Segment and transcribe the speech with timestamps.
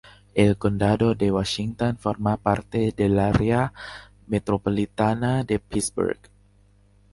[0.33, 3.71] El condado de Washington forma parte del área
[4.25, 6.17] metropolitana de Pittsburgh.